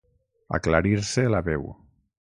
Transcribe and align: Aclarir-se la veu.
Aclarir-se 0.59 1.27
la 1.35 1.43
veu. 1.51 1.71